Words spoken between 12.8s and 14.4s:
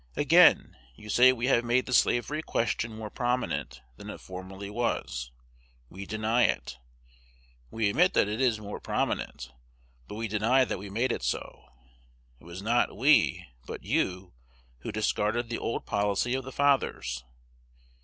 we, but you,